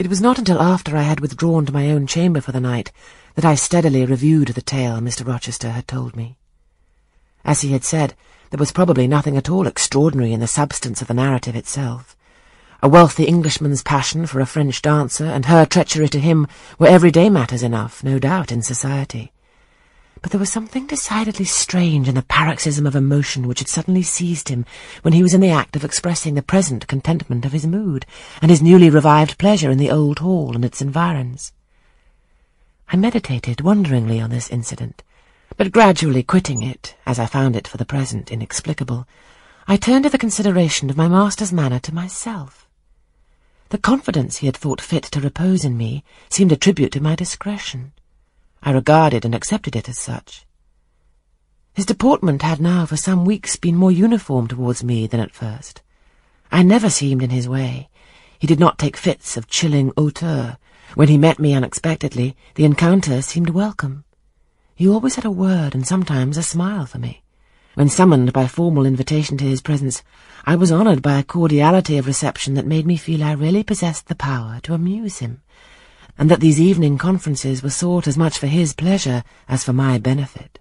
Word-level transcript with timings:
It 0.00 0.08
was 0.08 0.22
not 0.22 0.38
until 0.38 0.62
after 0.62 0.96
I 0.96 1.02
had 1.02 1.20
withdrawn 1.20 1.66
to 1.66 1.74
my 1.74 1.90
own 1.90 2.06
chamber 2.06 2.40
for 2.40 2.52
the 2.52 2.58
night 2.58 2.90
that 3.34 3.44
I 3.44 3.54
steadily 3.54 4.06
reviewed 4.06 4.48
the 4.48 4.62
tale 4.62 4.98
Mr. 4.98 5.28
Rochester 5.28 5.72
had 5.72 5.86
told 5.86 6.16
me. 6.16 6.38
As 7.44 7.60
he 7.60 7.72
had 7.72 7.84
said, 7.84 8.14
there 8.48 8.58
was 8.58 8.72
probably 8.72 9.06
nothing 9.06 9.36
at 9.36 9.50
all 9.50 9.66
extraordinary 9.66 10.32
in 10.32 10.40
the 10.40 10.46
substance 10.46 11.02
of 11.02 11.08
the 11.08 11.12
narrative 11.12 11.54
itself. 11.54 12.16
A 12.82 12.88
wealthy 12.88 13.24
Englishman's 13.24 13.82
passion 13.82 14.24
for 14.24 14.40
a 14.40 14.46
French 14.46 14.80
dancer 14.80 15.26
and 15.26 15.44
her 15.44 15.66
treachery 15.66 16.08
to 16.08 16.18
him 16.18 16.46
were 16.78 16.88
everyday 16.88 17.28
matters 17.28 17.62
enough, 17.62 18.02
no 18.02 18.18
doubt, 18.18 18.50
in 18.50 18.62
society. 18.62 19.32
But 20.22 20.32
there 20.32 20.40
was 20.40 20.52
something 20.52 20.86
decidedly 20.86 21.46
strange 21.46 22.06
in 22.06 22.14
the 22.14 22.22
paroxysm 22.22 22.86
of 22.86 22.94
emotion 22.94 23.48
which 23.48 23.60
had 23.60 23.68
suddenly 23.68 24.02
seized 24.02 24.48
him 24.48 24.66
when 25.02 25.14
he 25.14 25.22
was 25.22 25.32
in 25.32 25.40
the 25.40 25.50
act 25.50 25.76
of 25.76 25.84
expressing 25.84 26.34
the 26.34 26.42
present 26.42 26.86
contentment 26.86 27.46
of 27.46 27.52
his 27.52 27.66
mood 27.66 28.04
and 28.42 28.50
his 28.50 28.62
newly 28.62 28.90
revived 28.90 29.38
pleasure 29.38 29.70
in 29.70 29.78
the 29.78 29.90
old 29.90 30.18
hall 30.18 30.54
and 30.54 30.64
its 30.64 30.82
environs. 30.82 31.52
I 32.92 32.96
meditated 32.96 33.62
wonderingly 33.62 34.20
on 34.20 34.30
this 34.30 34.50
incident, 34.50 35.02
but 35.56 35.72
gradually 35.72 36.22
quitting 36.22 36.62
it, 36.62 36.96
as 37.06 37.18
I 37.18 37.26
found 37.26 37.56
it 37.56 37.66
for 37.66 37.76
the 37.76 37.84
present 37.84 38.30
inexplicable, 38.30 39.06
I 39.66 39.76
turned 39.76 40.04
to 40.04 40.10
the 40.10 40.18
consideration 40.18 40.90
of 40.90 40.96
my 40.96 41.08
master's 41.08 41.52
manner 41.52 41.78
to 41.78 41.94
myself. 41.94 42.68
The 43.70 43.78
confidence 43.78 44.38
he 44.38 44.46
had 44.46 44.56
thought 44.56 44.80
fit 44.80 45.04
to 45.04 45.20
repose 45.20 45.64
in 45.64 45.76
me 45.76 46.02
seemed 46.28 46.50
a 46.50 46.56
tribute 46.56 46.92
to 46.92 47.00
my 47.00 47.14
discretion. 47.14 47.92
I 48.62 48.72
regarded 48.72 49.24
and 49.24 49.34
accepted 49.34 49.74
it 49.74 49.88
as 49.88 49.98
such. 49.98 50.46
His 51.72 51.86
deportment 51.86 52.42
had 52.42 52.60
now 52.60 52.84
for 52.84 52.96
some 52.96 53.24
weeks 53.24 53.56
been 53.56 53.76
more 53.76 53.92
uniform 53.92 54.48
towards 54.48 54.84
me 54.84 55.06
than 55.06 55.20
at 55.20 55.34
first. 55.34 55.82
I 56.52 56.62
never 56.62 56.90
seemed 56.90 57.22
in 57.22 57.30
his 57.30 57.48
way. 57.48 57.88
He 58.38 58.46
did 58.46 58.60
not 58.60 58.78
take 58.78 58.96
fits 58.96 59.36
of 59.36 59.46
chilling 59.46 59.92
hauteur. 59.96 60.58
When 60.94 61.08
he 61.08 61.16
met 61.16 61.38
me 61.38 61.54
unexpectedly, 61.54 62.36
the 62.56 62.64
encounter 62.64 63.22
seemed 63.22 63.50
welcome. 63.50 64.04
He 64.74 64.88
always 64.88 65.14
had 65.14 65.24
a 65.24 65.30
word 65.30 65.74
and 65.74 65.86
sometimes 65.86 66.36
a 66.36 66.42
smile 66.42 66.86
for 66.86 66.98
me. 66.98 67.22
When 67.74 67.88
summoned 67.88 68.32
by 68.32 68.46
formal 68.46 68.84
invitation 68.84 69.36
to 69.38 69.44
his 69.44 69.62
presence, 69.62 70.02
I 70.44 70.56
was 70.56 70.72
honoured 70.72 71.02
by 71.02 71.18
a 71.18 71.22
cordiality 71.22 71.96
of 71.98 72.06
reception 72.06 72.54
that 72.54 72.66
made 72.66 72.86
me 72.86 72.96
feel 72.96 73.22
I 73.22 73.32
really 73.32 73.62
possessed 73.62 74.08
the 74.08 74.14
power 74.14 74.58
to 74.64 74.74
amuse 74.74 75.18
him, 75.18 75.42
and 76.18 76.30
that 76.30 76.40
these 76.40 76.60
evening 76.60 76.98
conferences 76.98 77.62
were 77.62 77.70
sought 77.70 78.06
as 78.06 78.16
much 78.16 78.38
for 78.38 78.46
his 78.46 78.74
pleasure 78.74 79.22
as 79.48 79.64
for 79.64 79.72
my 79.72 79.98
benefit. 79.98 80.58